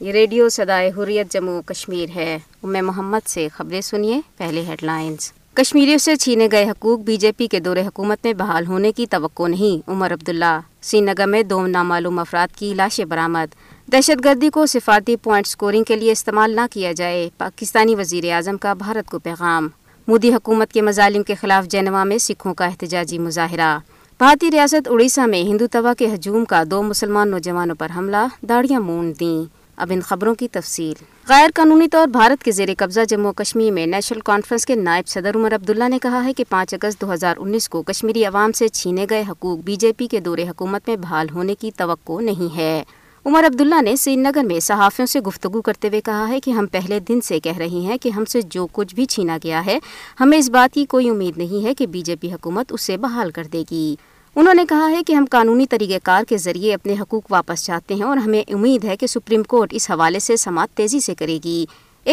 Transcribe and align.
یہ 0.00 0.12
ریڈیو 0.12 0.48
سدائے 0.52 0.90
حریت 0.96 1.32
جموں 1.32 1.60
کشمیر 1.66 2.08
ہے 2.14 2.34
امر 2.62 2.80
محمد 2.84 3.28
سے 3.28 3.46
خبریں 3.52 3.80
سنیے 3.80 4.18
پہلے 4.38 4.62
ہیڈ 4.66 4.82
لائنز 4.84 5.30
کشمیریوں 5.56 5.98
سے 6.04 6.16
چھینے 6.16 6.48
گئے 6.52 6.64
حقوق 6.70 7.00
بی 7.04 7.16
جے 7.20 7.30
پی 7.36 7.46
کے 7.50 7.60
دور 7.60 7.76
حکومت 7.86 8.24
میں 8.24 8.32
بحال 8.38 8.66
ہونے 8.66 8.90
کی 8.96 9.06
توقع 9.10 9.46
نہیں 9.48 9.88
عمر 9.90 10.12
عبداللہ 10.12 10.58
سری 10.88 11.00
نگر 11.00 11.26
میں 11.26 11.42
دو 11.42 11.66
نامعلوم 11.66 12.18
افراد 12.18 12.56
کی 12.58 12.72
لاشیں 12.76 13.04
برآمد 13.14 13.54
دہشت 13.92 14.24
گردی 14.24 14.50
کو 14.54 14.66
سفارتی 14.74 15.16
پوائنٹ 15.22 15.46
سکورنگ 15.46 15.84
کے 15.88 15.96
لیے 15.96 16.12
استعمال 16.12 16.56
نہ 16.56 16.66
کیا 16.72 16.92
جائے 17.00 17.28
پاکستانی 17.38 17.94
وزیر 17.98 18.30
اعظم 18.32 18.56
کا 18.66 18.74
بھارت 18.84 19.10
کو 19.10 19.18
پیغام 19.22 19.68
مودی 20.08 20.32
حکومت 20.34 20.72
کے 20.72 20.82
مظالم 20.82 21.22
کے 21.26 21.34
خلاف 21.40 21.68
جینوا 21.70 22.04
میں 22.12 22.18
سکھوں 22.28 22.54
کا 22.54 22.66
احتجاجی 22.66 23.18
مظاہرہ 23.18 23.76
بھارتی 24.18 24.50
ریاست 24.52 24.88
اڑیسہ 24.90 25.26
میں 25.30 25.42
ہندو 25.44 25.66
توا 25.72 25.92
کے 25.98 26.06
ہجوم 26.14 26.44
کا 26.50 26.62
دو 26.70 26.82
مسلمان 26.82 27.30
نوجوانوں 27.30 27.74
پر 27.78 27.92
حملہ 27.96 28.26
داڑیاں 28.48 28.80
مونڈ 28.80 29.18
دیں 29.20 29.55
اب 29.84 29.90
ان 29.92 30.00
خبروں 30.08 30.34
کی 30.34 30.46
تفصیل 30.52 31.02
غیر 31.28 31.48
قانونی 31.54 31.88
طور 31.92 32.06
بھارت 32.12 32.42
کے 32.44 32.50
زیر 32.58 32.68
قبضہ 32.78 33.00
جموں 33.08 33.32
کشمیر 33.36 33.72
میں 33.72 33.86
نیشنل 33.86 34.20
کانفرنس 34.24 34.64
کے 34.66 34.74
نائب 34.74 35.08
صدر 35.08 35.34
عمر 35.36 35.54
عبداللہ 35.54 35.88
نے 35.90 35.98
کہا 36.02 36.24
ہے 36.24 36.32
کہ 36.36 36.44
پانچ 36.48 36.72
اگست 36.74 37.00
دو 37.00 37.12
ہزار 37.12 37.36
انیس 37.40 37.68
کو 37.68 37.82
کشمیری 37.90 38.24
عوام 38.24 38.52
سے 38.60 38.68
چھینے 38.68 39.06
گئے 39.10 39.22
حقوق 39.30 39.58
بی 39.64 39.76
جے 39.80 39.92
پی 39.96 40.06
کے 40.10 40.20
دور 40.28 40.38
حکومت 40.50 40.88
میں 40.88 40.96
بحال 41.02 41.30
ہونے 41.34 41.54
کی 41.60 41.70
توقع 41.76 42.20
نہیں 42.20 42.56
ہے 42.56 42.82
عمر 43.26 43.46
عبداللہ 43.46 43.82
نے 43.82 43.94
سری 43.96 44.16
نگر 44.16 44.44
میں 44.46 44.58
صحافیوں 44.62 45.06
سے 45.12 45.20
گفتگو 45.26 45.62
کرتے 45.68 45.88
ہوئے 45.88 46.00
کہا 46.04 46.26
ہے 46.28 46.40
کہ 46.40 46.50
ہم 46.58 46.66
پہلے 46.72 47.00
دن 47.08 47.20
سے 47.28 47.40
کہہ 47.44 47.56
رہے 47.58 47.84
ہیں 47.88 47.96
کہ 48.02 48.08
ہم 48.16 48.24
سے 48.32 48.40
جو 48.50 48.66
کچھ 48.72 48.94
بھی 48.94 49.04
چھینا 49.14 49.38
گیا 49.44 49.64
ہے 49.66 49.78
ہمیں 50.20 50.38
اس 50.38 50.50
بات 50.58 50.74
کی 50.74 50.84
کوئی 50.96 51.08
امید 51.10 51.38
نہیں 51.38 51.64
ہے 51.66 51.74
کہ 51.78 51.86
بی 51.96 52.02
جے 52.10 52.16
پی 52.20 52.32
حکومت 52.32 52.72
اسے 52.74 52.96
بحال 53.06 53.30
کر 53.38 53.46
دے 53.52 53.62
گی 53.70 53.94
انہوں 54.40 54.54
نے 54.54 54.64
کہا 54.68 54.88
ہے 54.90 55.02
کہ 55.06 55.12
ہم 55.14 55.24
قانونی 55.30 55.64
طریقہ 55.70 55.98
کار 56.04 56.24
کے 56.28 56.36
ذریعے 56.38 56.72
اپنے 56.74 56.94
حقوق 57.00 57.30
واپس 57.32 57.64
چاہتے 57.64 57.94
ہیں 57.94 58.02
اور 58.04 58.16
ہمیں 58.24 58.42
امید 58.52 58.82
ہے 58.84 58.96
کہ 58.96 59.06
سپریم 59.06 59.42
کورٹ 59.52 59.68
اس 59.74 59.90
حوالے 59.90 60.18
سے 60.20 60.36
سماعت 60.36 60.70
تیزی 60.76 60.98
سے 61.00 61.14
کرے 61.18 61.36
گی 61.44 61.64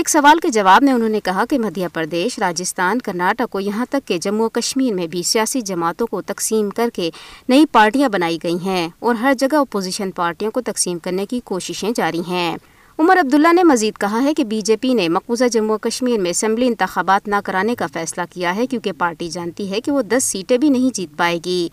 ایک 0.01 0.09
سوال 0.09 0.39
کے 0.43 0.49
جواب 0.53 0.83
میں 0.83 0.93
انہوں 0.93 1.09
نے 1.09 1.19
کہا 1.23 1.43
کہ 1.49 1.57
مدھیہ 1.59 1.87
پردیش 1.93 2.37
راجستھان 2.39 2.99
کرناٹک 3.07 3.55
اور 3.55 3.61
یہاں 3.61 3.85
تک 3.91 4.07
کہ 4.07 4.17
جموں 4.23 4.47
کشمیر 4.53 4.93
میں 4.95 5.07
بھی 5.15 5.23
سیاسی 5.31 5.61
جماعتوں 5.71 6.07
کو 6.11 6.21
تقسیم 6.31 6.69
کر 6.75 6.89
کے 6.93 7.09
نئی 7.49 7.65
پارٹیاں 7.71 8.09
بنائی 8.13 8.37
گئی 8.43 8.57
ہیں 8.65 8.87
اور 8.99 9.15
ہر 9.21 9.33
جگہ 9.39 9.57
اپوزیشن 9.57 10.11
پارٹیوں 10.21 10.51
کو 10.51 10.61
تقسیم 10.71 10.99
کرنے 11.03 11.25
کی 11.29 11.39
کوششیں 11.51 11.89
جاری 11.95 12.21
ہیں 12.27 12.55
عمر 12.99 13.19
عبداللہ 13.19 13.51
نے 13.53 13.63
مزید 13.63 13.97
کہا 14.01 14.21
ہے 14.23 14.33
کہ 14.33 14.43
بی 14.43 14.61
جے 14.65 14.75
پی 14.81 14.93
نے 14.93 15.07
مقبوضہ 15.09 15.47
جموں 15.51 15.77
کشمیر 15.81 16.19
میں 16.21 16.31
اسمبلی 16.31 16.67
انتخابات 16.67 17.27
نہ 17.27 17.35
کرانے 17.45 17.75
کا 17.75 17.85
فیصلہ 17.93 18.21
کیا 18.33 18.55
ہے 18.55 18.67
کیونکہ 18.67 18.91
پارٹی 18.97 19.29
جانتی 19.29 19.69
ہے 19.71 19.81
کہ 19.81 19.91
وہ 19.91 20.01
دس 20.11 20.23
سیٹیں 20.31 20.57
بھی 20.57 20.69
نہیں 20.69 20.95
جیت 20.97 21.17
پائے 21.17 21.39
گی 21.45 21.67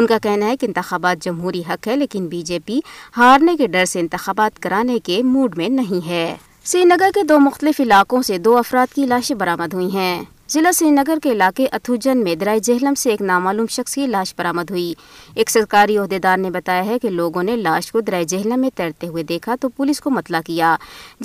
ان 0.00 0.06
کا 0.06 0.16
کہنا 0.22 0.46
ہے 0.48 0.56
کہ 0.56 0.66
انتخابات 0.66 1.22
جمہوری 1.22 1.60
حق 1.68 1.86
ہے 1.88 1.96
لیکن 1.96 2.26
بی 2.28 2.40
جے 2.50 2.58
پی 2.66 2.78
ہارنے 3.16 3.56
کے 3.56 3.66
ڈر 3.72 3.84
سے 3.84 4.00
انتخابات 4.00 4.58
کرانے 4.62 4.98
کے 5.04 5.22
موڈ 5.32 5.56
میں 5.58 5.68
نہیں 5.68 6.06
ہے 6.06 6.34
سری 6.70 6.84
نگر 6.84 7.10
کے 7.14 7.22
دو 7.28 7.38
مختلف 7.40 7.80
علاقوں 7.80 8.20
سے 8.26 8.38
دو 8.46 8.56
افراد 8.58 8.94
کی 8.94 9.04
لاشیں 9.06 9.34
برامد 9.42 9.74
ہوئی 9.74 9.88
ہیں 9.94 10.22
ضلع 10.52 10.70
سری 10.74 10.90
نگر 10.90 11.18
کے 11.22 11.30
علاقے 11.32 11.66
اتھوجن 11.72 12.22
میں 12.24 12.34
درائی 12.36 12.60
جہلم 12.64 12.94
سے 13.02 13.10
ایک 13.10 13.20
نامعلوم 13.22 13.66
شخص 13.70 13.94
کی 13.94 14.06
لاش 14.06 14.34
برامد 14.38 14.70
ہوئی 14.70 14.92
ایک 15.34 15.50
سرکاری 15.50 15.96
عہدیدار 15.98 16.38
نے 16.38 16.50
بتایا 16.50 16.84
ہے 16.86 16.98
کہ 17.02 17.08
لوگوں 17.10 17.42
نے 17.42 17.56
لاش 17.56 17.90
کو 17.92 18.00
درائی 18.06 18.24
جہلم 18.32 18.60
میں 18.60 18.70
تیرتے 18.76 19.06
ہوئے 19.08 19.22
دیکھا 19.28 19.54
تو 19.60 19.68
پولیس 19.76 20.00
کو 20.00 20.10
مطلع 20.10 20.40
کیا 20.46 20.74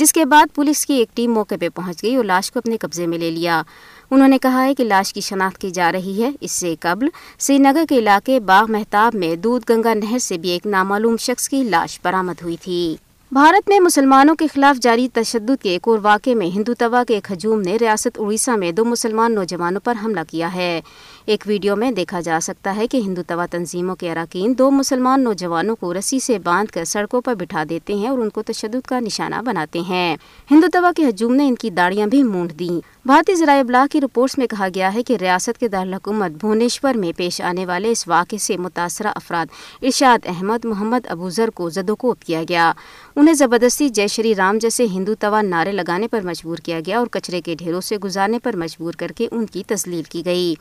جس 0.02 0.14
کے 0.14 0.26
بعد 0.36 0.56
پولیس 0.56 0.86
کی 0.86 0.94
ایک 1.00 1.16
ٹیم 1.16 1.34
موقع 1.34 1.56
پہ 1.60 1.70
پہنچ 1.76 2.04
گئی 2.04 2.16
اور 2.16 2.26
لاش 2.26 2.52
کو 2.52 2.60
اپنے 2.66 2.78
قبضے 2.82 3.08
میں 3.14 3.18
لے 3.18 3.32
لیا 3.40 3.62
انہوں 4.12 4.28
نے 4.28 4.38
کہا 4.42 4.64
ہے 4.66 4.74
کہ 4.76 4.84
لاش 4.84 5.14
کی 5.14 5.22
شناخت 5.22 5.58
کی 5.62 5.70
جا 5.74 5.92
رہی 5.92 6.22
ہے 6.24 6.30
اس 6.42 6.52
سے 6.52 6.74
قبل 6.80 7.08
سری 7.40 7.58
نگر 7.58 7.84
کے 7.90 7.98
علاقے 7.98 8.40
باغ 8.50 8.72
محتاب 8.72 9.16
میں 9.20 9.36
دودھ 9.44 9.72
گنگا 9.72 9.94
نہر 10.04 10.18
سے 10.22 10.38
بھی 10.38 10.50
ایک 10.50 10.66
نامعلوم 10.68 11.18
شخص 11.20 11.50
کی 11.50 11.64
لاش 11.70 12.00
برامد 12.04 12.42
ہوئی 12.44 12.56
تھی 12.64 12.86
بھارت 13.34 13.70
میں 13.70 13.80
مسلمانوں 13.80 14.34
کے 14.40 14.46
خلاف 14.54 14.80
جاری 14.82 15.08
تشدد 15.14 15.62
کے 15.62 15.70
ایک 15.70 15.88
اور 15.88 16.00
واقعے 16.02 16.34
میں 16.36 16.48
ہندو 16.56 16.74
توا 16.80 17.04
کے 17.08 17.14
ایک 17.14 17.32
ہجوم 17.32 17.62
نے 17.62 17.76
ریاست 17.82 18.20
اڑیسہ 18.22 18.52
میں 18.60 18.72
دو 18.72 18.86
مسلمان 18.86 19.36
نوجوانوں 19.36 19.82
پر 19.86 19.94
حملہ 20.04 20.20
کیا 20.30 20.54
ہے 20.54 20.80
ایک 21.32 21.44
ویڈیو 21.48 21.76
میں 21.76 21.90
دیکھا 21.92 22.20
جا 22.22 22.38
سکتا 22.44 22.76
ہے 22.76 22.86
کہ 22.88 22.98
ہندو 23.06 23.22
توا 23.28 23.46
تنظیموں 23.52 23.96
کے 24.00 24.10
اراکین 24.12 24.54
دو 24.58 24.70
مسلمان 24.72 25.24
نوجوانوں 25.24 25.76
کو 25.80 25.94
رسی 25.94 26.20
سے 26.26 26.38
باندھ 26.44 26.72
کر 26.72 26.84
سڑکوں 26.86 27.22
پر 27.26 27.34
بٹھا 27.36 27.64
دیتے 27.70 27.94
ہیں 28.02 28.08
اور 28.10 28.18
ان 28.18 28.30
کو 28.36 28.42
تشدد 28.46 28.86
کا 28.88 29.00
نشانہ 29.06 29.36
بناتے 29.46 29.80
ہیں 29.88 30.16
ہندو 30.52 30.68
توا 30.74 30.92
کے 30.98 31.08
ہجوم 31.10 31.34
نے 31.36 31.48
ان 31.48 31.56
کی 31.62 31.70
داڑیاں 31.80 32.08
بھی 32.08 32.22
مونڈ 32.24 32.54
دی 32.60 32.70
بھارتی 33.06 33.36
ذرائع 33.36 33.60
ابلاغ 33.60 33.88
کی 33.92 34.02
رپورٹس 34.02 34.38
میں 34.38 34.48
کہا 34.52 34.68
گیا 34.76 34.94
ہے 34.94 35.04
کہ 35.08 35.16
ریاست 35.22 35.60
کے 35.60 35.68
دارالحکومت 35.68 36.38
بھونیشور 36.42 36.96
میں 37.00 37.12
پیش 37.18 37.42
آنے 37.50 37.66
والے 37.66 37.92
اس 37.92 38.08
واقعے 38.08 38.38
سے 38.44 38.58
متاثرہ 38.60 39.12
افراد 39.16 39.46
ارشاد 39.82 40.26
احمد 40.36 40.66
محمد 40.66 41.08
ابوظر 41.12 41.50
کو 41.56 41.70
زدوکوب 41.70 42.22
کیا 42.26 42.44
گیا 42.50 42.72
انہیں 43.16 43.34
زبردستی 43.42 43.90
جے 44.02 44.08
شری 44.16 44.36
رام 44.38 44.58
جیسے 44.62 44.86
ہندو 44.94 45.16
توا 45.20 45.42
نعرے 45.50 45.72
لگانے 45.72 46.08
پر 46.12 46.22
مجبور 46.26 46.58
کیا 46.66 46.80
گیا 46.86 46.98
اور 47.00 47.08
کچرے 47.12 47.42
کے 47.46 47.56
ڈھیروں 47.60 47.82
سے 47.90 47.98
گزارنے 48.04 48.40
پر 48.44 48.56
مجبور 48.66 48.94
کر 49.00 49.12
کے 49.18 49.28
ان 49.32 49.46
کی 49.54 49.64
تسلیل 49.68 50.04
کی 50.10 50.26
گئی 50.26 50.54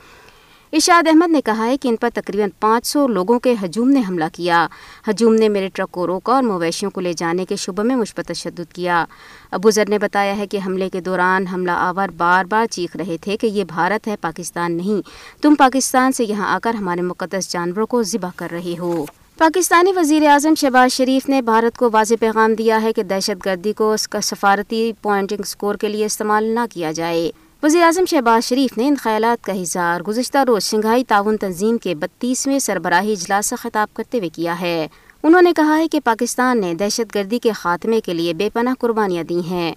اشاد 0.77 1.09
احمد 1.09 1.31
نے 1.31 1.41
کہا 1.45 1.67
ہے 1.67 1.77
کہ 1.81 1.89
ان 1.89 1.97
پر 2.01 2.09
تقریباً 2.15 2.51
پانچ 2.61 2.87
سو 2.87 3.07
لوگوں 3.09 3.39
کے 3.41 3.53
ہجوم 3.63 3.89
نے 3.91 4.01
حملہ 4.09 4.25
کیا 4.33 4.67
ہجوم 5.09 5.35
نے 5.35 5.49
میرے 5.49 5.69
ٹرک 5.75 5.91
کو 5.93 6.07
روکا 6.07 6.33
اور 6.35 6.43
مویشیوں 6.43 6.91
کو 6.91 7.01
لے 7.01 7.13
جانے 7.17 7.45
کے 7.49 7.57
شبہ 7.65 7.83
میں 7.91 7.97
مشبت 7.97 8.29
تشدد 8.29 8.73
کیا 8.75 9.05
ابو 9.59 9.71
ذر 9.77 9.89
نے 9.89 9.99
بتایا 10.05 10.37
ہے 10.39 10.47
کہ 10.55 10.61
حملے 10.67 10.89
کے 10.93 11.01
دوران 11.09 11.47
حملہ 11.53 11.71
آور 11.81 12.09
بار 12.25 12.45
بار 12.53 12.67
چیخ 12.71 12.97
رہے 13.01 13.17
تھے 13.25 13.37
کہ 13.41 13.47
یہ 13.55 13.65
بھارت 13.75 14.09
ہے 14.09 14.17
پاکستان 14.21 14.73
نہیں 14.77 15.07
تم 15.43 15.55
پاکستان 15.59 16.13
سے 16.17 16.25
یہاں 16.29 16.53
آ 16.55 16.59
کر 16.63 16.75
ہمارے 16.81 17.03
مقدس 17.13 17.53
جانوروں 17.53 17.87
کو 17.95 18.03
ذبح 18.15 18.31
کر 18.37 18.49
رہے 18.53 18.75
ہو 18.81 18.95
پاکستانی 19.39 19.93
وزیر 19.97 20.27
اعظم 20.31 20.55
شہباز 20.61 20.97
شریف 20.97 21.29
نے 21.29 21.43
بھارت 21.53 21.77
کو 21.79 21.91
واضح 21.93 22.15
پیغام 22.21 22.55
دیا 22.59 22.83
ہے 22.83 22.93
کہ 22.97 23.03
دہشت 23.15 23.47
گردی 23.47 23.73
کو 23.83 23.93
اس 23.93 24.09
کا 24.09 24.21
سفارتی 24.33 24.93
پوائنٹنگ 25.03 25.43
سکور 25.55 25.75
کے 25.81 25.89
لیے 25.89 26.05
استعمال 26.07 26.53
نہ 26.55 26.67
کیا 26.73 26.93
جائے 27.01 27.31
وزیر 27.65 27.83
اعظم 27.83 28.05
شہباز 28.11 28.45
شریف 28.49 28.77
نے 28.79 28.87
ان 28.89 28.95
خیالات 29.03 29.45
کا 29.45 29.53
اظہار 29.53 30.01
گزشتہ 30.09 30.39
روز 30.49 30.63
شنگھائی 30.71 31.05
تعاون 31.09 31.37
تنظیم 31.41 31.77
کے 31.83 31.95
بتیسویں 32.01 32.59
سربراہی 32.59 33.13
اجلاس 33.13 33.47
سے 33.51 33.57
خطاب 33.59 33.95
کرتے 33.97 34.19
ہوئے 34.19 34.29
کیا 34.35 34.59
ہے 34.61 34.87
انہوں 35.23 35.43
نے 35.43 35.53
کہا 35.57 35.77
ہے 35.79 35.87
کہ 35.93 36.01
پاکستان 36.05 36.61
نے 36.61 36.73
دہشت 36.81 37.15
گردی 37.15 37.39
کے 37.43 37.53
خاتمے 37.61 38.01
کے 38.07 38.15
لیے 38.15 38.35
بے 38.41 38.49
پناہ 38.55 38.75
قربانیاں 38.81 39.25
دی 39.29 39.41
ہیں 39.51 39.73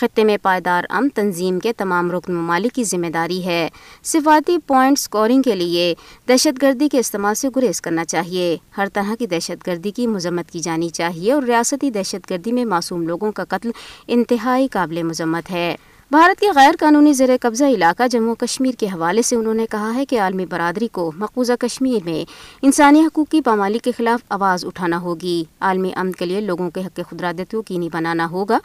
خطے 0.00 0.24
میں 0.24 0.36
پائیدار 0.42 0.84
ام 0.98 1.08
تنظیم 1.14 1.58
کے 1.60 1.72
تمام 1.78 2.10
رکن 2.12 2.34
ممالک 2.34 2.74
کی 2.74 2.84
ذمہ 2.92 3.10
داری 3.14 3.44
ہے 3.46 3.68
سفارتی 4.12 4.58
پوائنٹ 4.66 4.98
سکورنگ 4.98 5.42
کے 5.42 5.54
لیے 5.64 5.92
دہشت 6.28 6.62
گردی 6.62 6.88
کے 6.92 6.98
استعمال 6.98 7.34
سے 7.44 7.48
گریز 7.56 7.80
کرنا 7.86 8.04
چاہیے 8.14 8.56
ہر 8.78 8.88
طرح 8.92 9.14
کی 9.18 9.26
دہشت 9.34 9.66
گردی 9.66 9.90
کی 10.00 10.06
مذمت 10.16 10.50
کی 10.50 10.60
جانی 10.68 10.88
چاہیے 11.00 11.32
اور 11.32 11.42
ریاستی 11.46 11.90
دہشت 12.00 12.30
گردی 12.30 12.52
میں 12.60 12.64
معصوم 12.74 13.06
لوگوں 13.08 13.32
کا 13.40 13.44
قتل 13.56 13.70
انتہائی 14.08 14.68
قابل 14.72 15.02
مذمت 15.02 15.50
ہے 15.50 15.74
بھارت 16.12 16.40
کے 16.40 16.46
غیر 16.54 16.74
قانونی 16.78 17.12
زیر 17.14 17.28
قبضہ 17.40 17.64
علاقہ 17.74 18.06
جموں 18.10 18.34
کشمیر 18.38 18.78
کے 18.78 18.86
حوالے 18.92 19.22
سے 19.26 19.36
انہوں 19.36 19.54
نے 19.54 19.66
کہا 19.70 19.92
ہے 19.94 20.04
کہ 20.10 20.18
عالمی 20.20 20.46
برادری 20.50 20.86
کو 20.92 21.02
مقوضہ 21.16 21.52
کشمیر 21.60 22.02
میں 22.04 22.24
انسانی 22.68 23.00
حقوق 23.04 23.28
کی 23.32 23.40
پامالی 23.48 23.78
کے 23.84 23.92
خلاف 23.96 24.22
آواز 24.36 24.64
اٹھانا 24.66 24.98
ہوگی 25.02 25.36
عالمی 25.68 25.90
امن 25.96 26.12
کے 26.18 26.26
لیے 26.26 26.40
لوگوں 26.48 26.68
کے 26.74 26.80
حق 26.86 27.00
خدرادت 27.10 27.50
کو 27.52 27.62
کینی 27.68 27.88
بنانا 27.92 28.28
ہوگا 28.30 28.58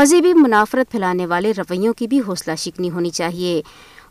مذہبی 0.00 0.32
منافرت 0.42 0.90
پھیلانے 0.90 1.26
والے 1.34 1.52
رویوں 1.58 1.92
کی 2.02 2.06
بھی 2.12 2.20
حوصلہ 2.28 2.54
شکنی 2.64 2.90
ہونی 2.90 3.10
چاہیے 3.20 3.60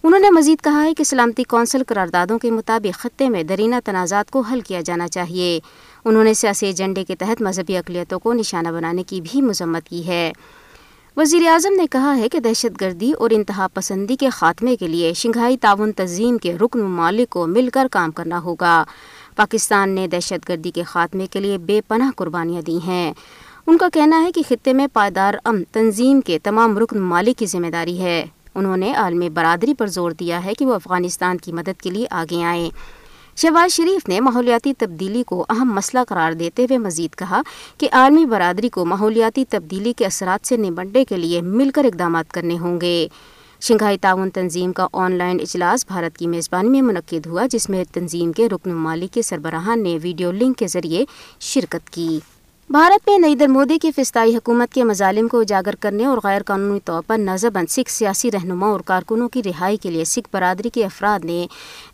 انہوں 0.03 0.19
نے 0.19 0.29
مزید 0.39 0.63
کہا 0.63 0.83
ہے 0.83 0.94
کہ 0.97 1.03
سلامتی 1.03 1.44
کونسل 1.55 1.83
قراردادوں 1.87 2.39
کے 2.39 2.51
مطابق 2.51 2.99
خطے 2.99 3.29
میں 3.37 3.44
درینہ 3.53 3.75
تنازعات 3.85 4.31
کو 4.31 4.41
حل 4.51 4.61
کیا 4.67 4.81
جانا 4.85 5.07
چاہیے 5.17 5.59
انہوں 6.05 6.23
نے 6.23 6.33
سیاسی 6.44 6.65
ایجنڈے 6.65 7.03
کے 7.07 7.15
تحت 7.19 7.41
مذہبی 7.49 7.77
اقلیتوں 7.77 8.19
کو 8.19 8.33
نشانہ 8.44 8.67
بنانے 8.77 9.03
کی 9.07 9.21
بھی 9.31 9.41
مذمت 9.41 9.87
کی 9.89 10.07
ہے 10.07 10.31
وزیر 11.17 11.43
اعظم 11.51 11.73
نے 11.77 11.85
کہا 11.91 12.15
ہے 12.17 12.27
کہ 12.31 12.39
دہشت 12.39 12.79
گردی 12.81 13.11
اور 13.23 13.29
انتہا 13.35 13.67
پسندی 13.73 14.15
کے 14.19 14.29
خاتمے 14.33 14.75
کے 14.79 14.87
لیے 14.87 15.11
شنگھائی 15.21 15.57
تعاون 15.61 15.91
تنظیم 15.93 16.37
کے 16.43 16.53
رکن 16.57 16.79
ممالک 16.81 17.29
کو 17.29 17.45
مل 17.47 17.69
کر 17.73 17.87
کام 17.91 18.11
کرنا 18.19 18.39
ہوگا 18.43 18.83
پاکستان 19.35 19.89
نے 19.95 20.05
دہشت 20.11 20.47
گردی 20.49 20.71
کے 20.75 20.83
خاتمے 20.93 21.27
کے 21.31 21.39
لیے 21.39 21.57
بے 21.67 21.79
پناہ 21.87 22.11
قربانیاں 22.17 22.61
دی 22.67 22.77
ہیں 22.85 23.11
ان 23.67 23.77
کا 23.77 23.87
کہنا 23.93 24.21
ہے 24.23 24.31
کہ 24.35 24.41
خطے 24.49 24.73
میں 24.73 24.87
پائیدار 24.93 25.33
ام 25.45 25.61
تنظیم 25.71 26.21
کے 26.25 26.39
تمام 26.43 26.77
رکن 26.79 27.01
مالک 27.09 27.37
کی 27.39 27.45
ذمہ 27.55 27.69
داری 27.73 27.99
ہے 28.01 28.23
انہوں 28.55 28.77
نے 28.77 28.93
عالمی 29.03 29.29
برادری 29.33 29.73
پر 29.77 29.87
زور 29.97 30.11
دیا 30.19 30.43
ہے 30.45 30.53
کہ 30.59 30.65
وہ 30.65 30.73
افغانستان 30.75 31.37
کی 31.43 31.51
مدد 31.59 31.81
کے 31.81 31.89
لیے 31.89 32.07
آگے 32.21 32.43
آئیں 32.45 32.69
شہباز 33.38 33.72
شریف 33.74 34.07
نے 34.10 34.19
ماحولیاتی 34.19 34.74
تبدیلی 34.78 35.24
کو 35.28 35.45
اہم 35.50 35.72
مسئلہ 35.75 36.00
قرار 36.07 36.31
دیتے 36.39 36.63
ہوئے 36.69 36.78
مزید 36.80 37.16
کہا 37.18 37.42
کہ 37.80 37.88
عالمی 38.00 38.25
برادری 38.31 38.69
کو 38.69 38.86
ماحولیاتی 38.86 39.45
تبدیلی 39.50 39.94
کے 39.98 40.06
اثرات 40.06 40.48
سے 40.48 40.57
نمٹنے 40.57 41.06
کے 41.10 41.18
لیے 41.18 41.42
مل 41.42 41.69
کر 41.75 41.86
اقدامات 41.92 42.31
کرنے 42.33 42.57
ہوں 42.62 42.80
گے 42.81 43.07
شنگھائی 43.68 43.98
تعاون 44.01 44.30
تنظیم 44.36 44.72
کا 44.74 44.88
آن 45.04 45.16
لائن 45.18 45.39
اجلاس 45.42 45.86
بھارت 45.88 46.18
کی 46.18 46.28
میزبانی 46.28 46.69
میں 46.69 46.81
منعقد 46.81 47.25
ہوا 47.28 47.45
جس 47.51 47.69
میں 47.69 47.83
تنظیم 47.94 48.31
کے 48.38 48.50
رکن 48.56 48.74
ممالک 48.74 49.13
کے 49.13 49.22
سربراہان 49.22 49.83
نے 49.83 49.98
ویڈیو 50.04 50.31
لنک 50.42 50.57
کے 50.60 50.68
ذریعے 50.75 51.04
شرکت 51.54 51.89
کی 51.94 52.19
بھارت 52.71 53.07
میں 53.09 53.18
نریندر 53.19 53.47
مودی 53.50 53.77
کی 53.81 53.89
فسطائی 53.95 54.35
حکومت 54.35 54.73
کے 54.73 54.83
مظالم 54.83 55.27
کو 55.27 55.39
اجاگر 55.41 55.75
کرنے 55.81 56.06
اور 56.06 56.18
غیر 56.23 56.41
قانونی 56.47 56.79
طور 56.85 57.01
پر 57.07 57.18
نظر 57.19 57.50
بند 57.53 57.69
سکھ 57.71 57.91
سیاسی 57.91 58.31
رہنما 58.31 58.68
اور 58.71 58.79
کارکنوں 58.89 59.27
کی 59.29 59.41
رہائی 59.45 59.77
کے 59.83 59.89
لیے 59.91 60.03
سکھ 60.13 60.29
برادری 60.33 60.69
کے 60.73 60.85
افراد 60.85 61.25
نے 61.25 61.45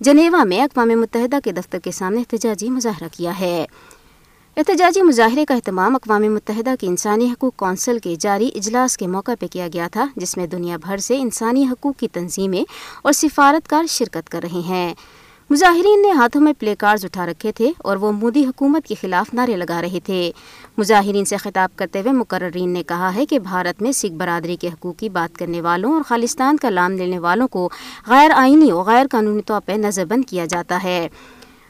جنیوا 0.06 0.44
میں 0.50 0.62
اقوام 0.64 0.92
متحدہ 1.02 1.38
کے 1.44 1.52
دفتر 1.52 1.80
کے 1.84 1.92
سامنے 2.00 2.20
احتجاجی 2.20 2.70
مظاہرہ 2.72 3.08
کیا 3.18 3.32
ہے 3.40 3.60
احتجاجی 4.58 5.02
مظاہرے 5.08 5.46
کا 5.48 5.56
اہتمام 5.56 5.96
اقوام 5.96 6.32
متحدہ 6.34 6.76
کی 6.80 6.88
انسانی 6.88 7.32
حقوق 7.32 7.56
کونسل 7.66 8.00
کے 8.04 8.16
جاری 8.28 8.50
اجلاس 8.56 8.98
کے 8.98 9.08
موقع 9.18 9.32
پہ 9.40 9.48
کیا 9.52 9.68
گیا 9.74 9.88
تھا 9.92 10.06
جس 10.16 10.38
میں 10.38 10.48
دنیا 10.56 10.78
بھر 10.88 10.98
سے 11.10 11.18
انسانی 11.22 11.66
حقوق 11.72 12.00
کی 12.00 12.08
تنظیمیں 12.20 12.64
اور 13.02 13.12
سفارتکار 13.24 13.86
شرکت 13.98 14.30
کر 14.36 14.44
رہے 14.52 14.62
ہیں 14.70 14.94
مظاہرین 15.50 16.02
نے 16.02 16.12
ہاتھوں 16.12 16.42
میں 16.42 16.52
پلے 16.60 16.74
کارڈز 16.80 17.04
اٹھا 17.06 17.26
رکھے 17.26 17.52
تھے 17.56 17.70
اور 17.90 17.98
وہ 17.98 18.12
مودی 18.12 18.44
حکومت 18.46 18.88
کے 18.88 18.96
خلاف 19.02 19.34
نعرے 19.34 19.56
لگا 19.58 19.80
رہے 19.82 20.00
تھے 20.06 20.18
مظاہرین 20.78 21.26
سے 21.26 21.38
خطاب 21.44 21.78
کرتے 21.80 22.00
ہوئے 22.02 22.12
مقررین 22.14 22.74
نے 22.74 22.82
کہا 22.88 23.14
ہے 23.16 23.26
کہ 23.30 23.40
بھارت 23.46 23.82
میں 23.82 23.92
سکھ 24.00 24.14
برادری 24.22 24.56
کے 24.62 24.68
حقوق 24.68 24.98
کی 25.00 25.10
بات 25.18 25.38
کرنے 25.38 25.62
والوں 25.70 25.94
اور 25.94 26.02
خالستان 26.08 26.58
کا 26.62 26.70
لام 26.70 26.98
لینے 26.98 27.20
والوں 27.28 27.48
کو 27.56 27.68
غیر 28.08 28.32
آئینی 28.36 28.70
اور 28.72 28.84
غیر 28.86 29.06
قانونی 29.12 29.42
طور 29.46 29.62
پر 29.66 29.78
نظر 29.84 30.06
بند 30.10 30.26
کیا 30.30 30.46
جاتا 30.50 30.80
ہے 30.84 31.08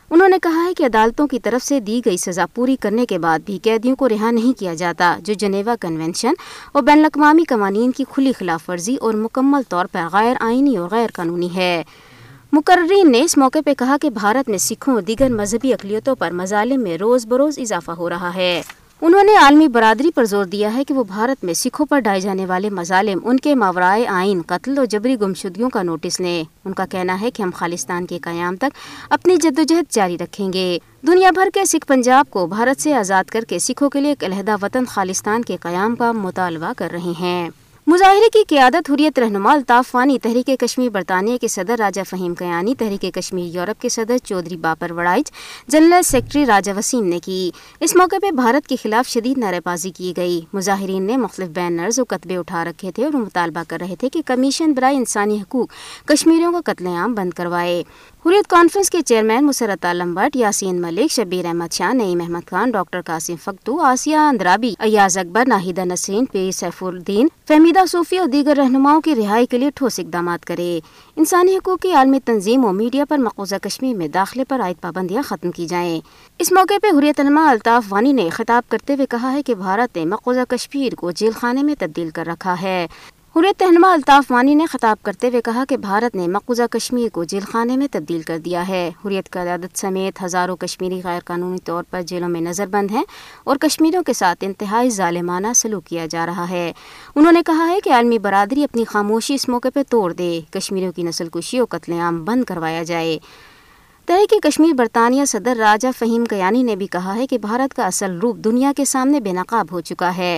انہوں 0.09 0.29
نے 0.29 0.37
کہا 0.43 0.65
ہے 0.67 0.73
کہ 0.73 0.85
عدالتوں 0.85 1.27
کی 1.27 1.39
طرف 1.45 1.63
سے 1.65 1.79
دی 1.91 1.99
گئی 2.05 2.17
سزا 2.17 2.45
پوری 2.55 2.75
کرنے 2.81 3.05
کے 3.05 3.17
بعد 3.19 3.39
بھی 3.45 3.59
قیدیوں 3.63 3.95
کو 3.99 4.09
رہا 4.09 4.31
نہیں 4.31 4.59
کیا 4.59 4.73
جاتا 4.83 5.15
جو 5.25 5.33
جنیوا 5.39 5.75
کنونشن 5.81 6.33
اور 6.73 6.83
بین 6.83 6.99
الاقوامی 6.99 7.43
قوانین 7.49 7.91
کی 7.97 8.03
کھلی 8.13 8.33
خلاف 8.39 8.69
ورزی 8.69 8.95
اور 9.07 9.13
مکمل 9.23 9.61
طور 9.69 9.85
پر 9.91 10.07
غیر 10.13 10.35
آئینی 10.47 10.77
اور 10.77 10.89
غیر 10.91 11.09
قانونی 11.15 11.55
ہے 11.55 11.73
مقررین 12.53 13.11
نے 13.11 13.21
اس 13.21 13.37
موقع 13.37 13.59
پہ 13.65 13.73
کہا 13.77 13.95
کہ 14.01 14.09
بھارت 14.09 14.49
میں 14.49 14.57
سکھوں 14.57 14.93
اور 14.93 15.01
دیگر 15.07 15.29
مذہبی 15.29 15.71
اقلیتوں 15.73 16.15
پر 16.19 16.31
مظالم 16.33 16.83
میں 16.83 16.97
روز 16.97 17.25
بروز 17.27 17.57
اضافہ 17.59 17.91
ہو 17.97 18.09
رہا 18.09 18.33
ہے 18.35 18.61
انہوں 19.07 19.23
نے 19.23 19.35
عالمی 19.41 19.67
برادری 19.73 20.11
پر 20.15 20.25
زور 20.25 20.45
دیا 20.51 20.73
ہے 20.75 20.83
کہ 20.87 20.93
وہ 20.93 21.03
بھارت 21.07 21.43
میں 21.45 21.53
سکھوں 21.53 21.85
پر 21.89 21.99
ڈائے 22.05 22.19
جانے 22.19 22.45
والے 22.49 22.69
مظالم 22.77 23.19
ان 23.29 23.37
کے 23.39 23.53
ماورائے 23.63 24.07
آئین 24.11 24.41
قتل 24.47 24.77
اور 24.77 24.85
جبری 24.89 25.15
گمشدگیوں 25.21 25.69
کا 25.69 25.83
نوٹس 25.83 26.19
لیں 26.19 26.43
ان 26.65 26.73
کا 26.79 26.85
کہنا 26.91 27.19
ہے 27.21 27.31
کہ 27.31 27.41
ہم 27.43 27.49
خالستان 27.55 28.05
کے 28.05 28.19
قیام 28.21 28.55
تک 28.63 28.77
اپنی 29.19 29.35
جدوجہد 29.43 29.91
جاری 29.95 30.17
رکھیں 30.21 30.51
گے 30.53 30.67
دنیا 31.07 31.31
بھر 31.35 31.49
کے 31.53 31.65
سکھ 31.75 31.87
پنجاب 31.87 32.31
کو 32.31 32.47
بھارت 32.55 32.81
سے 32.83 32.93
آزاد 33.03 33.29
کر 33.31 33.43
کے 33.49 33.59
سکھوں 33.67 33.89
کے 33.89 34.01
لیے 34.01 34.15
علیحدہ 34.25 34.55
وطن 34.61 34.85
خالستان 34.95 35.41
کے 35.51 35.57
قیام 35.61 35.95
کا 36.03 36.11
مطالبہ 36.23 36.73
کر 36.77 36.91
رہے 36.93 37.11
ہیں 37.21 37.49
مظاہرے 37.89 38.27
کی 38.33 38.39
قیادت 38.47 38.89
حریت 38.91 39.19
رہنما 39.19 39.51
الطاف 39.51 39.89
فانی 39.91 40.17
تحریک 40.23 40.49
کشمیر 40.59 40.89
برطانیہ 40.93 41.37
کے 41.41 41.47
صدر 41.47 41.75
راجہ 41.79 42.01
فہیم 42.09 42.33
قیانی 42.39 42.73
تحریک 42.79 43.05
کشمیر 43.15 43.53
یورپ 43.55 43.81
کے 43.81 43.89
صدر 43.89 44.17
چودھری 44.23 44.55
باپر 44.65 44.91
وڑائج 44.95 45.31
جنرل 45.73 46.01
سیکرٹری 46.05 46.45
راجہ 46.45 46.71
وسیم 46.77 47.05
نے 47.09 47.19
کی 47.25 47.39
اس 47.87 47.95
موقع 47.95 48.15
پہ 48.21 48.31
بھارت 48.41 48.67
کے 48.69 48.75
خلاف 48.81 49.09
شدید 49.09 49.37
نعرے 49.43 49.59
بازی 49.65 49.91
کی 49.97 50.11
گئی 50.17 50.39
مظاہرین 50.53 51.03
نے 51.07 51.17
مختلف 51.17 51.49
بینرز 51.55 51.99
اور 51.99 52.05
کتبے 52.15 52.37
اٹھا 52.37 52.63
رکھے 52.69 52.91
تھے 52.95 53.05
اور 53.05 53.13
مطالبہ 53.21 53.63
کر 53.67 53.79
رہے 53.85 53.95
تھے 53.99 54.09
کہ 54.13 54.21
کمیشن 54.25 54.73
برائے 54.77 54.95
انسانی 54.97 55.37
حقوق 55.41 55.73
کشمیریوں 56.13 56.51
کا 56.53 56.61
قتل 56.71 56.87
عام 56.95 57.13
بند 57.15 57.33
کروائے 57.37 57.81
حریت 58.27 58.47
کانفرنس 58.49 58.89
کے 58.91 59.01
چیئرمین 59.01 59.45
مسرت 59.45 59.85
عالم 59.85 60.13
بٹ 60.13 60.35
یاسین 60.35 60.79
ملک 60.81 61.11
شبیر 61.11 61.45
احمد 61.45 61.73
شاہ 61.73 61.93
نعیم 61.95 62.21
احمد 62.21 62.49
خان 62.49 62.71
ڈاکٹر 62.71 63.01
قاسم 63.05 63.35
فختو 63.43 63.79
آسیہ 63.89 64.15
اندرابی 64.29 64.73
ایاز 64.87 65.17
اکبر 65.17 65.43
ناہیدہ 65.47 65.85
نسرین 65.91 66.25
پی 66.31 66.49
سیف 66.59 66.83
الدین 66.87 67.27
فہمیدہ 67.47 67.85
صوفی 67.91 68.17
اور 68.19 68.27
دیگر 68.31 68.55
رہنماؤں 68.61 69.01
کی 69.01 69.15
رہائی 69.21 69.45
کے 69.51 69.57
لیے 69.57 69.69
ٹھوس 69.75 69.99
اقدامات 70.03 70.45
کرے 70.45 70.67
انسانی 71.15 71.55
حقوق 71.57 71.81
کی 71.81 71.91
عالمی 71.99 72.19
تنظیم 72.25 72.65
و 72.65 72.71
میڈیا 72.81 73.05
پر 73.09 73.17
مقوضہ 73.17 73.55
کشمیر 73.63 73.95
میں 73.97 74.07
داخلے 74.17 74.43
پر 74.49 74.61
عائد 74.63 74.81
پابندیاں 74.81 75.21
ختم 75.27 75.51
کی 75.55 75.65
جائیں 75.69 75.99
اس 76.39 76.51
موقع 76.57 76.77
پہ 76.81 76.97
حریت 76.97 77.19
علما 77.19 77.49
الطاف 77.51 77.93
وانی 77.93 78.11
نے 78.21 78.29
خطاب 78.37 78.69
کرتے 78.71 78.93
ہوئے 78.95 79.05
کہا 79.17 79.31
ہے 79.33 79.43
کہ 79.45 79.55
بھارت 79.65 79.95
نے 79.97 80.05
مقوضہ 80.15 80.49
کشمیر 80.53 80.95
کو 81.01 81.11
جیل 81.21 81.31
خانے 81.39 81.63
میں 81.63 81.75
تبدیل 81.79 82.09
کر 82.19 82.27
رکھا 82.31 82.55
ہے 82.61 82.85
حریت 83.37 83.61
رہنما 83.63 83.91
الطاف 83.93 84.31
وانی 84.31 84.53
نے 84.55 84.65
خطاب 84.69 85.01
کرتے 85.05 85.27
ہوئے 85.29 85.41
کہا 85.45 85.63
کہ 85.69 85.77
بھارت 85.77 86.15
نے 86.15 86.27
مقوضہ 86.27 86.63
کشمیر 86.71 87.09
کو 87.13 87.23
جیل 87.31 87.43
خانے 87.51 87.75
میں 87.77 87.87
تبدیل 87.91 88.21
کر 88.27 88.37
دیا 88.45 88.67
ہے 88.67 88.79
حریت 89.03 89.29
قیادت 89.31 89.77
سمیت 89.79 90.21
ہزاروں 90.23 90.55
کشمیری 90.63 90.99
غیر 91.03 91.19
قانونی 91.25 91.57
طور 91.65 91.83
پر 91.89 92.01
جیلوں 92.07 92.29
میں 92.29 92.41
نظر 92.41 92.67
بند 92.71 92.91
ہیں 92.91 93.03
اور 93.43 93.57
کشمیروں 93.65 94.01
کے 94.03 94.13
ساتھ 94.21 94.43
انتہائی 94.47 94.89
ظالمانہ 94.95 95.51
سلوک 95.55 95.85
کیا 95.89 96.05
جا 96.11 96.25
رہا 96.25 96.49
ہے 96.49 96.71
انہوں 97.15 97.31
نے 97.31 97.41
کہا 97.45 97.67
ہے 97.69 97.79
کہ 97.83 97.93
عالمی 97.93 98.19
برادری 98.21 98.63
اپنی 98.63 98.85
خاموشی 98.93 99.33
اس 99.35 99.47
موقع 99.49 99.67
پہ 99.73 99.81
توڑ 99.89 100.11
دے 100.13 100.39
کشمیروں 100.57 100.91
کی 100.95 101.03
نسل 101.03 101.29
کشی 101.33 101.59
و 101.59 101.65
قتل 101.69 101.93
عام 101.99 102.23
بند 102.25 102.43
کروایا 102.47 102.83
جائے 102.93 103.17
تحریک 104.07 104.33
کشمیر 104.43 104.73
برطانیہ 104.73 105.23
صدر 105.27 105.55
راجہ 105.59 105.87
فہیم 105.97 106.25
کیانی 106.29 106.61
نے 106.63 106.75
بھی 106.75 106.85
کہا 106.91 107.15
ہے 107.15 107.25
کہ 107.27 107.37
بھارت 107.41 107.73
کا 107.75 107.85
اصل 107.85 108.11
روپ 108.19 108.35
دنیا 108.43 108.71
کے 108.77 108.83
سامنے 108.91 109.19
بے 109.21 109.31
نقاب 109.33 109.71
ہو 109.71 109.81
چکا 109.89 110.15
ہے 110.17 110.29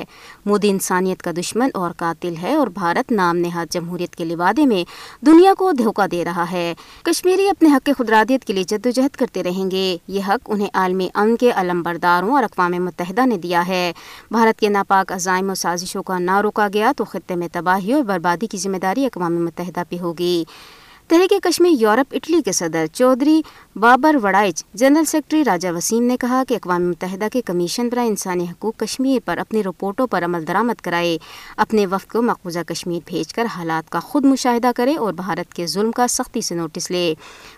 مودی 0.45 0.69
انسانیت 0.69 1.21
کا 1.23 1.31
دشمن 1.39 1.69
اور 1.81 1.91
قاتل 1.97 2.35
ہے 2.41 2.53
اور 2.55 2.67
بھارت 2.77 3.11
نام 3.11 3.37
نہاد 3.43 3.71
جمہوریت 3.73 4.15
کے 4.15 4.25
لبادے 4.25 4.65
میں 4.71 4.83
دنیا 5.25 5.53
کو 5.57 5.71
دھوکہ 5.83 6.07
دے 6.11 6.23
رہا 6.25 6.45
ہے 6.51 6.73
کشمیری 7.11 7.47
اپنے 7.49 7.69
حق 7.75 7.85
کے 7.85 7.93
خدرادیت 7.97 8.45
کے 8.45 8.53
لیے 8.53 8.63
جد 8.73 8.85
و 8.87 8.91
جہد 8.95 9.15
کرتے 9.19 9.43
رہیں 9.43 9.69
گے 9.71 9.85
یہ 10.15 10.21
حق 10.29 10.49
انہیں 10.53 10.69
عالمی 10.73 11.09
امن 11.13 11.35
کے 11.45 11.51
علم 11.55 11.83
برداروں 11.85 12.33
اور 12.35 12.43
اقوام 12.43 12.83
متحدہ 12.85 13.25
نے 13.27 13.37
دیا 13.43 13.67
ہے 13.67 13.91
بھارت 14.31 14.59
کے 14.59 14.69
ناپاک 14.79 15.11
عزائم 15.15 15.49
و 15.49 15.55
سازشوں 15.65 16.03
کا 16.09 16.17
نہ 16.19 16.41
روکا 16.43 16.67
گیا 16.73 16.91
تو 16.97 17.05
خطے 17.13 17.35
میں 17.43 17.47
تباہی 17.51 17.93
اور 17.93 18.03
بربادی 18.13 18.47
کی 18.51 18.57
ذمہ 18.67 18.77
داری 18.81 19.05
اقوام 19.05 19.43
متحدہ 19.45 19.83
پہ 19.89 19.99
ہوگی 20.01 20.43
تحریک 21.09 21.31
کشمیر 21.43 21.71
یورپ 21.81 22.13
اٹلی 22.15 22.41
کے 22.45 22.51
صدر 22.51 22.85
چودھری 22.93 23.41
بابر 23.81 24.15
وڑائچ 24.23 24.63
جنرل 24.79 25.05
سیکرٹری 25.07 25.43
راجہ 25.45 25.67
وسیم 25.75 26.03
نے 26.07 26.17
کہا 26.21 26.41
کہ 26.47 26.55
اقوام 26.55 26.83
متحدہ 26.89 27.27
کے 27.33 27.41
کمیشن 27.45 27.87
برائے 27.91 28.07
انسانی 28.07 28.43
حقوق 28.49 28.77
کشمیر 28.79 29.19
پر 29.25 29.37
اپنی 29.43 29.63
رپورٹوں 29.63 30.07
پر 30.11 30.23
عمل 30.25 30.45
درآمد 30.47 30.81
کرائے 30.85 31.17
اپنے 31.65 31.85
وفد 31.91 32.11
کو 32.11 32.21
مقبوضہ 32.29 32.59
کشمیر 32.69 32.99
بھیج 33.05 33.33
کر 33.33 33.47
حالات 33.55 33.89
کا 33.91 33.99
خود 34.09 34.25
مشاہدہ 34.25 34.71
کرے 34.75 34.95
اور 35.05 35.13
بھارت 35.23 35.53
کے 35.53 35.65
ظلم 35.73 35.91
کا 36.01 36.07
سختی 36.17 36.41
سے 36.49 36.55
نوٹس 36.55 36.91
لے 36.91 37.13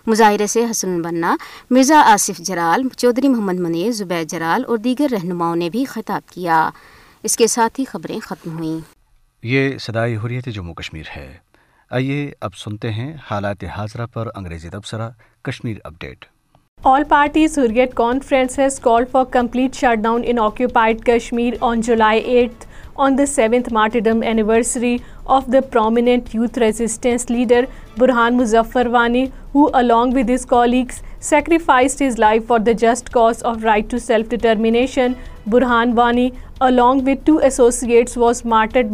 مظاہرے 0.08 0.48
سے 0.56 0.66
حسن 0.72 1.02
بننا 1.02 1.36
مرزا 1.70 2.02
آصف 2.14 2.40
جرال 2.48 2.88
چودھری 2.98 3.30
محمد 3.30 3.60
منیر 3.68 3.92
زبید 4.02 4.32
جرال 4.32 4.64
اور 4.68 4.78
دیگر 4.88 5.14
رہنماؤں 5.20 5.56
نے 5.66 5.70
بھی 5.78 5.86
خطاب 5.94 6.32
کیا 6.34 6.70
اس 7.30 7.38
کے 7.38 7.48
ساتھ 7.60 7.80
ہی 7.80 7.86
خبریں 7.92 8.20
ختم 8.30 8.58
ہوئیں 8.60 8.80
یہ 9.54 9.78
صدائی 9.88 10.18
حریت 10.26 10.50
جموں 10.56 10.74
کشمیر 10.74 11.16
ہے 11.18 11.30
آئیے 11.98 12.20
اب 12.42 12.54
سنتے 12.56 12.90
ہیں 12.98 13.08
حالات 13.30 13.64
حاضرہ 13.76 14.06
پر 14.14 14.28
انگریزی 14.36 14.70
تبصرہ 14.72 15.10
Kashmir 15.44 15.78
prominent 25.72 26.36
youth 26.36 26.60
leader 27.30 27.64
Burhan 27.98 28.38
Muzaffar 28.38 28.88
Wani 28.92 29.58
his 32.04 32.20
life 32.20 32.48
for 32.48 32.60
the 32.66 32.72
just 32.86 33.10
cause 33.14 33.44
of 33.52 33.64
right 33.64 33.96
determination 34.30 35.14
Burhan 35.50 35.96
two 37.26 37.38
associates 37.44 38.18
was 38.18 38.42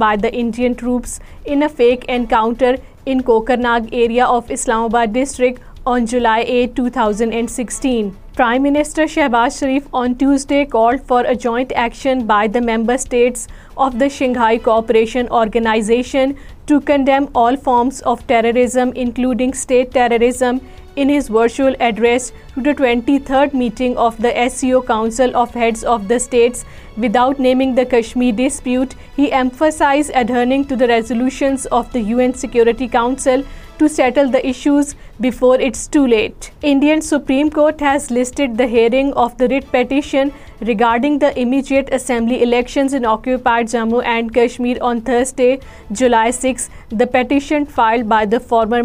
the 0.02 0.28
Indian 0.32 0.74
troops 0.78 1.20
encounter 1.56 2.76
in 3.14 3.24
Kokarnag 3.28 3.90
area 4.04 4.26
of 4.38 4.52
Islamabad 4.52 5.14
district 5.18 5.62
on 5.96 6.08
July 6.14 6.40
8, 6.46 6.88
2016. 6.98 8.16
Prime 8.40 8.66
Minister 8.68 9.06
Shehbaz 9.14 9.56
Sharif 9.62 9.86
on 10.00 10.16
Tuesday 10.24 10.66
called 10.74 11.06
for 11.12 11.22
a 11.34 11.36
joint 11.46 11.72
action 11.84 12.26
by 12.32 12.42
the 12.56 12.62
member 12.70 12.98
states 13.04 13.48
of 13.86 13.98
the 14.02 14.10
Shanghai 14.18 14.58
Cooperation 14.68 15.32
Organization 15.40 16.36
to 16.68 16.82
condemn 16.82 17.30
all 17.34 17.58
forms 17.70 18.02
of 18.02 18.28
terrorism, 18.28 18.94
including 19.08 19.60
state 19.66 19.98
terrorism 20.00 20.68
in 21.02 21.10
his 21.14 21.28
virtual 21.28 21.76
address 21.80 22.32
to 22.56 22.62
the 22.62 22.74
23rd 22.74 23.54
meeting 23.54 23.96
of 23.98 24.20
the 24.20 24.32
SCO 24.50 24.82
Council 24.82 25.36
of 25.38 25.52
Heads 25.52 25.84
of 25.84 26.08
the 26.08 26.20
States, 26.20 26.66
without 26.98 27.38
naming 27.38 27.76
the 27.76 27.86
Kashmir 27.92 28.34
dispute, 28.40 28.96
he 29.16 29.32
emphasized 29.32 30.16
adhering 30.16 30.66
to 30.66 30.76
the 30.76 30.88
resolutions 30.88 31.68
of 31.68 31.92
the 31.94 32.02
UN 32.16 32.34
Security 32.34 32.88
Council 33.00 33.48
petition 33.80 34.84
file 47.76 48.04
by 48.04 48.26
the 48.32 48.38
former 48.48 48.82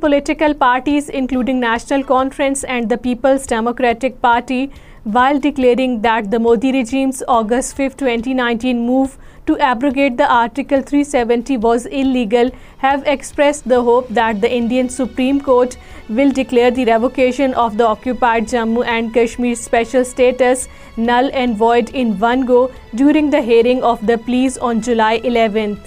political 0.00 0.52
parties 0.58 1.10
including 1.14 1.60
National 1.60 2.02
Conference 2.06 2.64
and 2.68 2.90
the 2.90 2.96
People's 3.02 3.48
Democratic 3.48 4.24
while 5.04 5.38
declaring 5.40 6.00
that 6.02 6.30
the 6.30 6.38
Modi 6.38 6.70
regime's 6.70 7.22
August 7.26 7.76
5, 7.76 7.96
2019 7.96 8.86
move 8.86 9.18
to 9.46 9.58
abrogate 9.58 10.16
the 10.16 10.32
Article 10.32 10.80
370 10.80 11.56
was 11.56 11.86
illegal, 11.86 12.50
have 12.78 13.02
expressed 13.08 13.68
the 13.68 13.82
hope 13.82 14.08
that 14.08 14.40
the 14.40 14.52
Indian 14.52 14.88
Supreme 14.88 15.40
Court 15.40 15.76
will 16.08 16.30
declare 16.30 16.70
the 16.70 16.84
revocation 16.84 17.52
of 17.54 17.76
the 17.76 17.84
occupied 17.84 18.46
Jammu 18.46 18.86
and 18.86 19.12
Kashmir 19.12 19.56
special 19.56 20.04
status 20.04 20.68
null 20.96 21.30
and 21.32 21.56
void 21.56 21.90
in 21.90 22.16
one 22.20 22.46
go 22.46 22.70
during 22.94 23.30
the 23.30 23.42
hearing 23.42 23.82
of 23.82 24.06
the 24.06 24.18
pleas 24.18 24.56
on 24.58 24.80
July 24.80 25.18
11th. 25.20 25.80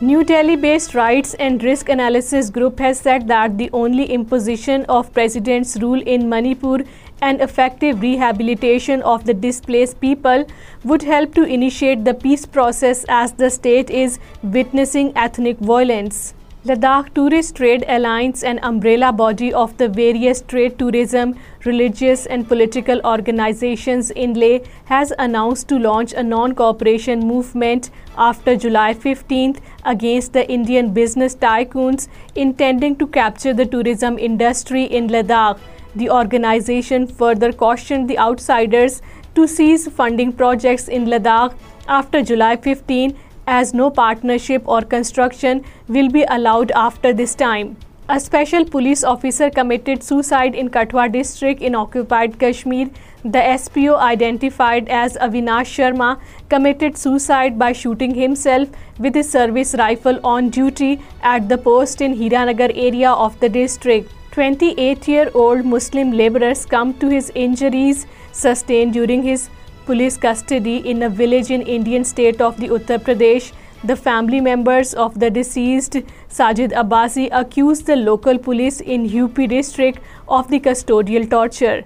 New 0.00 0.24
Delhi-based 0.24 0.96
Rights 0.96 1.34
and 1.34 1.62
Risk 1.62 1.88
Analysis 1.88 2.50
Group 2.50 2.80
has 2.80 2.98
said 2.98 3.28
that 3.28 3.56
the 3.56 3.70
only 3.72 4.10
imposition 4.10 4.84
of 4.86 5.12
President's 5.14 5.76
rule 5.76 6.02
in 6.02 6.28
Manipur 6.30 6.82
and 7.30 7.46
effective 7.48 8.04
rehabilitation 8.08 9.02
of 9.14 9.24
the 9.30 9.38
displaced 9.46 9.98
people 10.04 10.46
would 10.90 11.08
help 11.14 11.34
to 11.40 11.48
initiate 11.56 12.04
the 12.04 12.14
peace 12.26 12.46
process, 12.60 13.04
as 13.08 13.32
the 13.32 13.50
state 13.56 13.90
is 14.04 14.20
witnessing 14.60 15.12
ethnic 15.24 15.58
violence. 15.72 16.22
Ladakh 16.70 17.06
Tourist 17.14 17.56
Trade 17.58 17.84
Alliance, 17.92 18.42
an 18.50 18.58
umbrella 18.68 19.12
body 19.12 19.52
of 19.62 19.72
the 19.78 19.88
various 19.96 20.42
trade, 20.52 20.78
tourism, 20.82 21.34
religious 21.64 22.24
and 22.26 22.46
political 22.52 23.02
organizations 23.12 24.12
in 24.26 24.34
Leh, 24.42 24.58
has 24.84 25.12
announced 25.18 25.68
to 25.74 25.78
launch 25.88 26.12
a 26.12 26.22
non-cooperation 26.22 27.26
movement 27.34 27.90
after 28.16 28.56
July 28.56 28.94
15th 28.94 29.60
against 29.96 30.32
the 30.32 30.48
Indian 30.60 30.94
business 31.02 31.34
tycoons 31.34 32.08
intending 32.46 32.96
to 33.04 33.08
capture 33.20 33.52
the 33.52 33.70
tourism 33.78 34.18
industry 34.18 34.84
in 34.84 35.08
Ladakh. 35.18 35.70
The 35.94 36.08
organization 36.08 37.06
further 37.06 37.52
cautioned 37.52 38.08
the 38.08 38.18
outsiders 38.18 39.02
to 39.34 39.46
cease 39.46 39.86
funding 39.88 40.32
projects 40.32 40.88
in 40.88 41.06
Ladakh 41.06 41.54
after 41.86 42.22
July 42.22 42.56
15, 42.56 43.16
as 43.52 43.74
no 43.74 43.90
partnership 43.90 44.68
or 44.74 44.82
construction 44.82 45.64
will 45.88 46.08
be 46.08 46.22
allowed 46.36 46.70
after 46.72 47.12
this 47.12 47.34
time. 47.34 47.76
A 48.08 48.18
special 48.20 48.64
police 48.64 49.04
officer 49.04 49.48
committed 49.50 50.02
suicide 50.02 50.54
in 50.54 50.70
Kathua 50.76 51.04
district 51.12 51.62
in 51.62 51.76
occupied 51.82 52.38
Kashmir. 52.38 52.88
The 53.36 53.42
SPO, 53.64 53.96
identified 54.06 54.88
as 55.00 55.18
Avinash 55.26 55.74
Sharma, 55.74 56.10
committed 56.48 56.98
suicide 57.02 57.58
by 57.58 57.72
shooting 57.72 58.14
himself 58.14 58.68
with 58.98 59.14
his 59.14 59.30
service 59.30 59.74
rifle 59.78 60.18
on 60.24 60.48
duty 60.48 60.98
at 61.34 61.48
the 61.48 61.58
post 61.58 62.00
in 62.00 62.18
Hiranagar 62.24 62.72
area 62.88 63.12
of 63.12 63.38
the 63.38 63.54
district. 63.60 64.10
28-year-old 64.34 65.66
Muslim 65.70 66.12
laborer 66.18 66.50
succumbed 66.58 66.94
to 67.00 67.08
his 67.08 67.26
injuries 67.34 68.04
sustained 68.40 68.94
during 68.96 69.24
his 69.24 69.42
police 69.84 70.16
custody 70.16 70.76
in 70.92 71.02
a 71.02 71.08
village 71.18 71.50
in 71.50 71.62
Indian 71.74 72.04
state 72.10 72.40
of 72.40 72.60
the 72.60 72.68
Uttar 72.68 72.98
Pradesh. 73.08 73.52
The 73.84 73.96
family 73.96 74.40
members 74.40 74.94
of 75.04 75.20
the 75.22 75.30
deceased 75.36 75.96
Sajid 76.36 76.72
Abbasi 76.82 77.28
accused 77.30 77.86
the 77.86 77.96
local 77.96 78.38
police 78.38 78.80
in 78.80 79.24
UP 79.24 79.36
district 79.54 79.98
of 80.28 80.50
the 80.54 80.60
custodial 80.68 81.26
torture. 81.34 81.82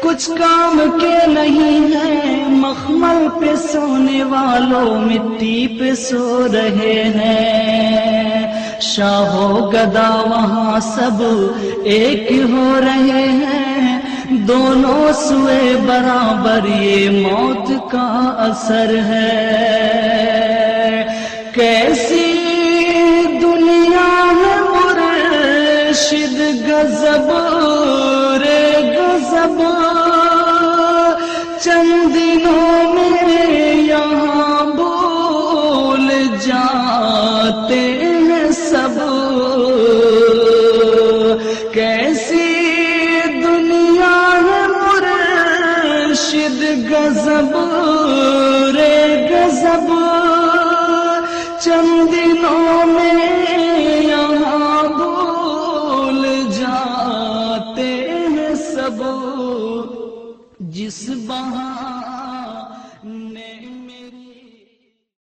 کچھ 0.03 0.29
کام 0.39 0.81
کے 1.01 1.17
نہیں 1.33 1.89
ہے 1.95 2.43
مخمل 2.65 3.27
پہ 3.41 3.55
سونے 3.71 4.23
والوں 4.35 5.01
مٹی 5.11 5.67
پہ 5.79 5.95
سو 6.09 6.47
رہے 6.53 7.03
ہیں 7.17 8.24
شاہ 8.93 9.35
و 9.43 9.69
گدا 9.71 10.09
وہاں 10.31 10.79
سب 10.95 11.23
ایک 11.93 12.31
ہو 12.51 12.65
رہے 12.85 13.25
ہیں 13.41 14.41
دونوں 14.49 15.13
سوئے 15.29 15.73
برابر 15.87 16.67
یہ 16.83 17.09
موت 17.27 17.71
کا 17.93 18.07
اثر 18.49 18.95
ہے 19.11 20.03
کیسے 21.55 22.04